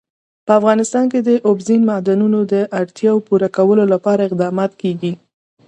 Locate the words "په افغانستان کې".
0.45-1.19